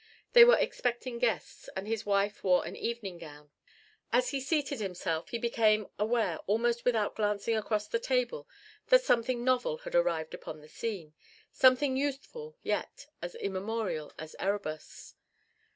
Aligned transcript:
They 0.33 0.43
were 0.43 0.57
expecting 0.57 1.19
guests, 1.19 1.69
and 1.75 1.87
his 1.87 2.07
wife 2.07 2.43
wore 2.43 2.65
an 2.65 2.75
evening 2.75 3.19
gown. 3.19 3.51
As 4.11 4.29
he 4.31 4.41
seated 4.41 4.79
himself, 4.79 5.29
he 5.29 5.37
became 5.37 5.89
aware 5.99 6.39
almost 6.47 6.85
without 6.85 7.15
glancing 7.15 7.55
across 7.55 7.87
the 7.87 7.99
table 7.99 8.49
that 8.87 9.03
something 9.03 9.43
novel 9.43 9.77
had 9.77 9.93
arrived 9.93 10.33
upon 10.33 10.59
the 10.59 10.69
scene 10.69 11.13
something 11.51 11.95
youthful 11.95 12.57
yet 12.63 13.05
as 13.21 13.35
immemorial 13.35 14.11
as 14.17 14.35
Erebus. 14.39 15.13